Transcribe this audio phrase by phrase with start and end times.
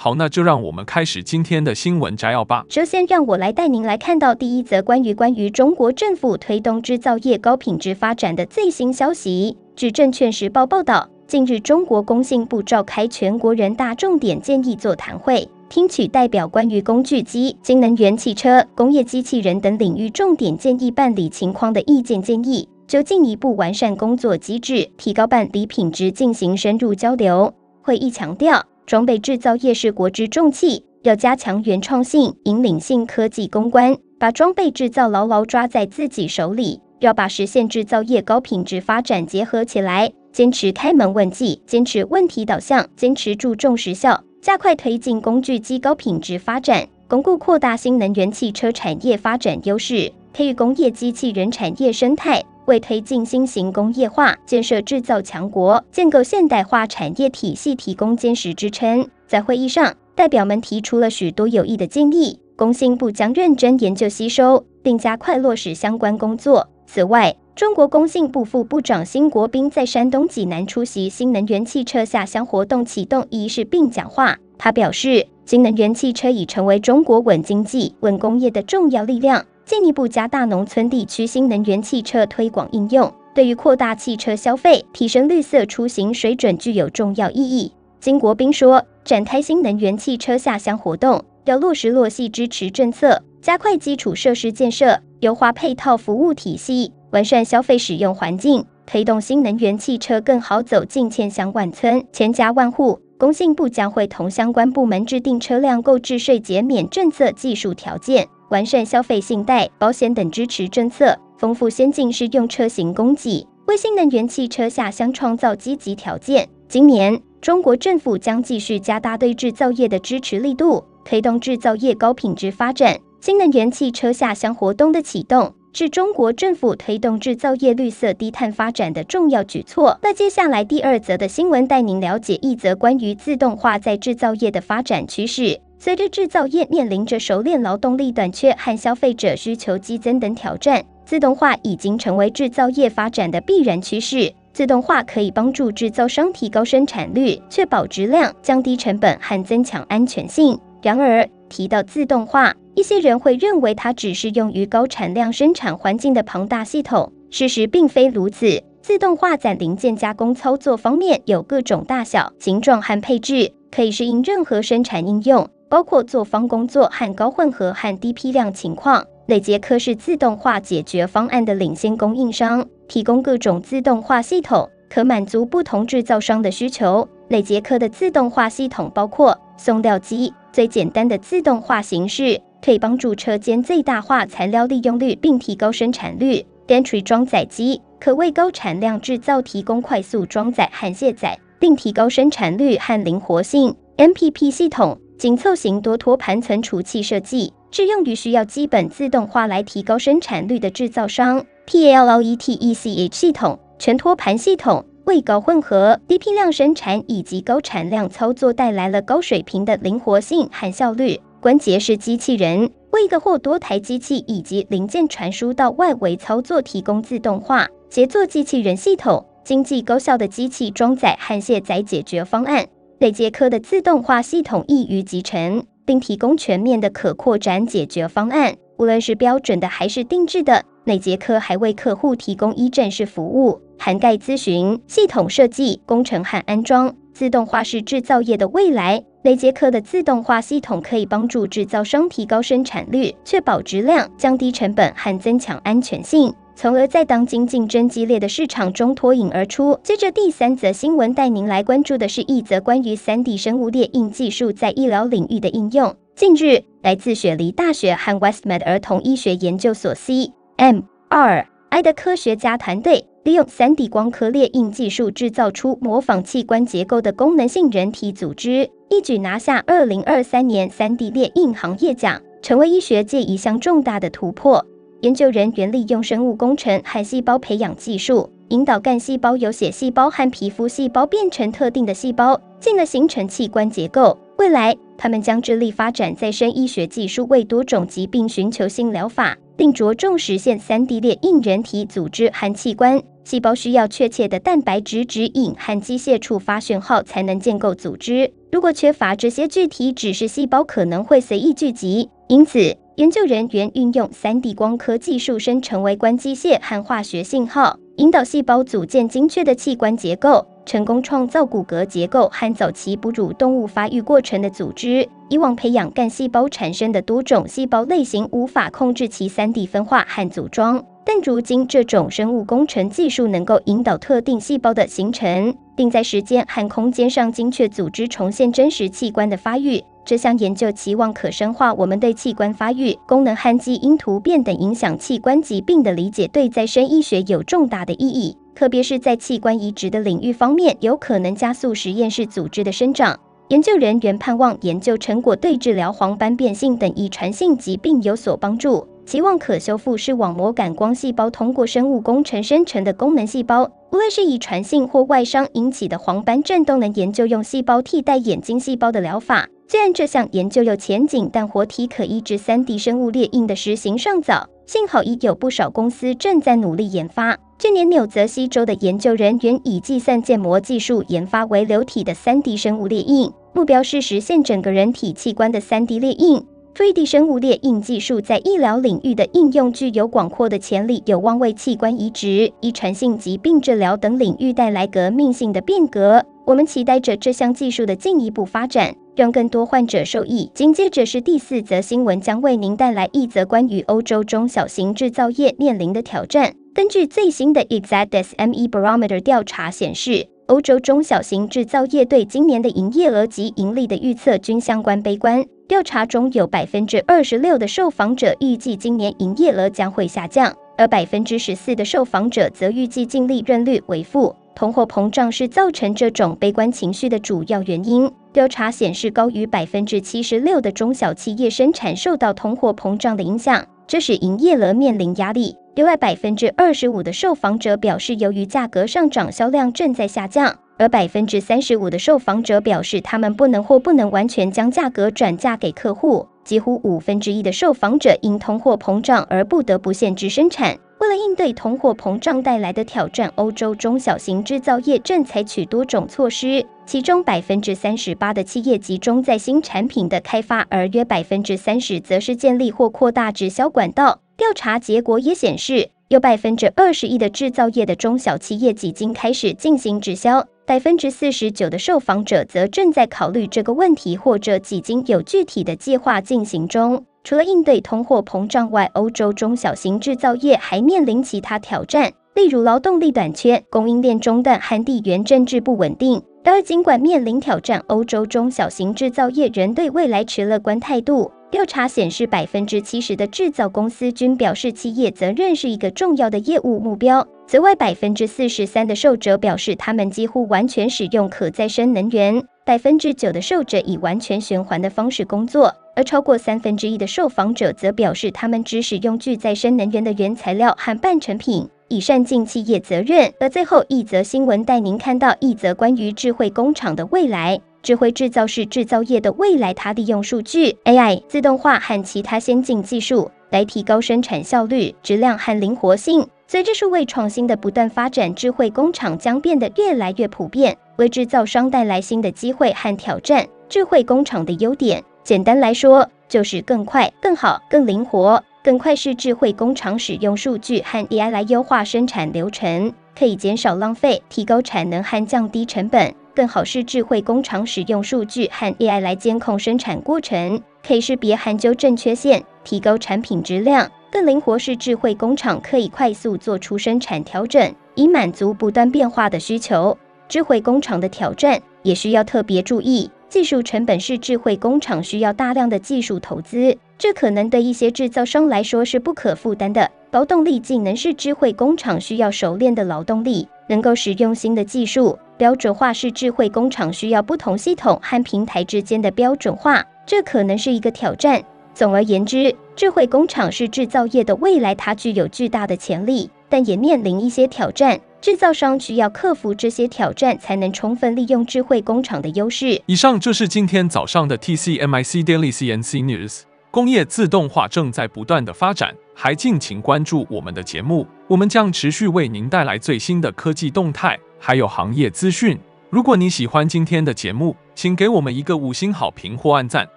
[0.00, 2.64] 好，那就让我们开始今天的新闻摘要吧。
[2.68, 9.56] 首先，让我来带您来看到第一则关于关于中国政府推动制造业高品质发展的最新消息。
[9.74, 11.08] 据证券时报报道。
[11.26, 27.52] 近日，中国工信部召开全国人大重点建议座谈会，听取代表关于工具机、新能源汽车、工业机器人等领域重点建议办理情况的意见建议，就进一步完善工作机制、提高办理品质进行深入交流。
[27.82, 40.10] 会议强调，装备制造业是国之重器，要加强原创性、引领性科技攻关，把装备制造牢牢抓在自己手里，要把实现制造业高品质发展结合起来。
[40.32, 59.08] 坚持开门问计，坚持问题导向，坚持注重实效，加快推进工具机高品质发展，巩固扩大新能源汽车产业发展优势，培育工业机器人产业生态，为推进新型工业化、建设制造强国、建构现代化产业体系提供坚实支撑。
[59.26, 66.68] 在会议上，代表们提出了许多有益的建议，工信部将认真研究吸收，并加快落实相关工作。
[66.86, 74.36] 此外，中国工信部副部长辛国斌在山东济南出席新能源汽车下乡活动启动仪式并讲话。
[74.58, 87.70] 他表示，新能源汽车已成为中国稳经济、稳工业的重要力量，进一步加大农村地区新能源汽车推广应用，对于扩大汽车消费、提升绿色出行水准具有重要意义。
[88.00, 96.90] 金国斌说，展开新能源汽车下乡活动，要落实落细支持政策，加快基础设施建设，优化配套服务体系。
[97.10, 102.98] 完善消费使用环境，推动新能源汽车更好走进千乡万村、千家万户。
[103.18, 116.48] 工信部将会同相关部门制定车辆购置税减免政策技术条件，完善消费信贷、保险等支持政策，丰富先进适用车型供给，为新能源汽车下乡创造积极条件。
[116.68, 122.98] 今年，中国政府将继续加大对制造业的支持力度，推动制造业高品质发展。
[123.20, 125.54] 新能源汽车下乡活动的启动。
[125.74, 129.96] 是中国政府推动制造业绿色低碳发展的重要举措。
[130.02, 135.60] 那接下来第二则的新闻带您了解一则关于自动化在制造业的发展趋势。
[135.80, 144.32] 随着制造业面临着熟练劳动力短缺和消费者需求激增等挑战，自动化已经成为制造业发展的必然趋势。
[144.52, 150.58] 自动化可以帮助制造商提高生产率，确保质量，降低成本和增强安全性。
[150.82, 158.60] 然而，提到自动化，一些人会认为它只是用于高产量生产环境的庞大系统，事实并非如此。
[158.82, 169.04] 自动化在零件加工操作方面有各种大小、形状和配置，可以适应任何生产应用，包括作坊工作和高混合和低批量情况。
[169.26, 177.06] 磊捷科是自动化解决方案的领先供应商，提供各种自动化系统，可满足不同制造商的需求。
[177.28, 182.40] 磊捷科的自动化系统包括送料机，最简单的自动化形式。
[182.60, 186.44] 可以帮助车间最大化材料利用率，并提高生产率。
[186.66, 193.74] Gantry 装载机可为高产量制造提供快速装载和卸载，并提高生产率和灵活性。
[193.96, 201.44] MPP 系统紧凑型多托盘存储器设计，适用于需要基本自动化来提高生产率的制造商。
[201.66, 211.20] PLLETECH 系统全托盘系统为高混合、低批量生产以及高产量操作带来了高水平的灵活性和效率。
[211.40, 222.66] 关节式机器人为一个或多台机器以及零件传输到外围操作提供自动化协作机器人系统，经济高效的机器装载和卸载解决方案。
[222.98, 230.64] 磊捷科的自动化系统易于集成，并提供全面的可扩展解决方案，无论是标准的还是定制的。
[230.82, 236.92] 磊捷科还为客户提供一站式服务，涵盖咨询、系统设计、工程和安装。
[237.12, 239.00] 自动化是制造业的未来。
[239.22, 249.78] 磊捷科的自动化系统可以帮助制造商提高生产率，确保质量，降低成本和增强安全性，从而在当今竞争激烈的市场中脱颖而出。
[249.84, 255.94] 接着第三则新闻带您来关注的是一则关于 3D 生物列印技术在医疗领域的应用。
[256.16, 261.44] 近日，来自雪梨大学和 Westmed 儿童医学研究所 CMRI
[261.80, 274.66] 的科学家团队利用 3D 光刻列印技术制造出模仿器官结构的功能性人体组织，一举拿下2023年 3D 列印行业奖，成为医学界一项重大的突破。
[275.00, 284.18] 研究人员利用生物工程和细胞培养技术，引导干细胞由血细胞和皮肤细胞变成特定的细胞，进而形成器官结构。
[284.38, 293.00] 未来，他们将致力发展再生医学技术，为多种疾病寻求新疗法，并着重实现 3D 列印人体组织和器官。
[293.22, 298.32] 细胞需要确切的蛋白质指引和机械触发讯号才能建构组织。
[298.50, 302.08] 如果缺乏这些具体指示，细胞可能会随意聚集。
[302.28, 315.08] 因此，研究人员运用 3D 光刻技术生成微观机械和化学信号，引导细胞组建精确的器官结构，成功创造骨骼结构和早期哺乳动物发育过程的组织。
[315.28, 320.84] 以往培养干细胞产生的多种细胞类型无法控制其 3D 分化和组装。
[321.04, 329.84] 但如今，这种生物工程技术能够引导特定细胞的形成，并在时间和空间上精确组织重现真实器官的发育。
[330.08, 338.34] 这项研究期望可深化我们对器官发育、功能和基因突变等影响器官疾病的理解，对再生医学有重大的意义。
[338.54, 343.20] 特别是在器官移植的领域方面，有可能加速实验室组织的生长。
[343.48, 348.88] 研究人员盼望研究成果对治疗黄斑变性等遗传性疾病有所帮助。
[349.04, 359.46] 期望可修复视网膜感光细胞通过生物工程生成的功能细胞，无论是遗传性或外伤引起的黄斑症，都能研究用细胞替代眼睛细胞的疗法。
[359.70, 364.48] 虽然这项研究有前景，但活体可移植 3D 生物列印的实行尚早。
[364.64, 367.36] 幸好已有不少公司正在努力研发。
[367.58, 376.42] 去年纽泽西州的研究人员以计算建模技术研发为流体的 3D 生物列印，目标是实现整个人体器官的 3D 列印。
[376.74, 386.24] 3D 生物列印技术在医疗领域的应用具有广阔的潜力，有望为器官移植、遗传性疾病治疗等领域带来革命性的变革。
[386.46, 390.48] 我们期待着这项技术的进一步发展，让更多患者受益。
[390.54, 396.54] 紧接着是第四则新闻，将为您带来一则关于欧洲中小型制造业面临的挑战。
[396.72, 405.44] 根据最新的 Exact SME Barometer 调查显示，欧洲中小型制造业对今年的营业额及盈利的预测均相关悲观。
[405.66, 414.32] 调查中有百分之二十六的受访者预计今年营业额将会下降，而百分之十四的受访者则预计净利润率为负。
[414.54, 418.10] 通货膨胀是造成这种悲观情绪的主要原因。
[418.38, 425.56] 调查显示，高于百分之七十六的中小企业生产受到通货膨胀的影响，这使营业额面临压力。
[425.74, 430.56] 另外，百分之二十五的受访者表示，由于价格上涨，销量正在下降。
[430.78, 436.24] 而百分之三十五的受访者表示，他们不能或不能完全将价格转嫁给客户。
[436.44, 440.78] 几乎五分之一的受访者因通货膨胀而不得不限制生产。
[441.00, 454.20] 为了应对通货膨胀带来的挑战，欧洲中小型制造业正采取多种措施，其中百分之三十八的企业集中在新产品的开发，而约百分之三十则是建立或扩大直销管道。
[454.36, 460.44] 调查结果也显示，有百分之二十一的制造业的中小企业已经开始进行直销。
[460.66, 467.06] 百分之四十九的受访者则正在考虑这个问题，或者已经有具体的计划进行中。
[467.24, 476.22] 除了应对通货膨胀外，欧洲中小型制造业还面临其他挑战，例如劳动力短缺、供应链中断和地缘政治不稳定。
[476.44, 481.30] 然而，尽管面临挑战，欧洲中小型制造业仍对未来持乐观态度。
[481.50, 487.26] 调查显示，百分之七十的制造公司均表示企业责任是一个重要的业务目标。
[487.46, 503.32] 此外，百分之四十三的受者表示他们几乎完全使用可再生能源，百分之九的受者以完全循环的方式工作，而超过三分之一的受访者则表示他们只使用具再生能源的原材料和半成品，以善尽企业责任。
[503.40, 507.60] 而最后一则新闻带您看到一则关于智慧工厂的未来。
[507.82, 516.24] 智慧制造是制造业的未来，它利用数据、AI、自动化和其他先进技术来提高生产效率、质量和灵活性。
[516.46, 523.44] 随着数位创新的不断发展，智慧工厂将变得越来越普遍，为制造商带来新的机会和挑战。
[523.68, 528.42] 智慧工厂的优点，简单来说就是更快、更好、更灵活。
[528.64, 536.14] 更快是智慧工厂使用数据和 AI 来优化生产流程，可以减少浪费、提高产能和降低成本。
[536.34, 543.86] 更好是智慧工厂使用数据和 AI 来监控生产过程，可以识别和纠正缺陷，提高产品质量。
[544.10, 549.98] 更灵活是智慧工厂可以快速做出生产调整，以满足不断变化的需求。
[550.26, 559.90] 智慧工厂的挑战也需要特别注意，技术成本是智慧工厂需要大量的技术投资，这可能对一些制造商来说是不可负担的。
[560.10, 565.18] 劳动力技能是智慧工厂需要熟练的劳动力，能够使用新的技术。
[565.36, 571.42] 标准化是智慧工厂需要不同系统和平台之间的标准化，这可能是一个挑战。
[571.74, 578.00] 总而言之，智慧工厂是制造业的未来，它具有巨大的潜力，但也面临一些挑战。
[578.20, 582.82] 制造商需要克服这些挑战，才能充分利用智慧工厂的优势。
[582.86, 586.42] 以上就是今天早上的 TCMIC Daily CNC News。
[586.70, 595.58] 工业自动化正在不断的发展，还敬请关注我们的节目，我们将持续为您带来最新的科技动态，还有行业资讯。
[595.88, 599.88] 如果你喜欢今天的节目，请给我们一个五星好评或按赞，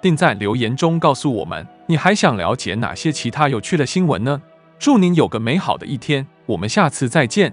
[0.00, 4.40] 并在留言中告诉我们你还想了解哪些其他有趣的新闻呢？
[4.78, 7.50] 祝您有个美好的一天，我们下次再见。